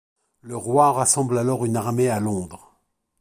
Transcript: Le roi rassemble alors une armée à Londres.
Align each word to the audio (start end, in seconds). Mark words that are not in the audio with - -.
Le 0.41 0.57
roi 0.57 0.93
rassemble 0.93 1.37
alors 1.37 1.63
une 1.63 1.75
armée 1.75 2.09
à 2.09 2.19
Londres. 2.19 2.73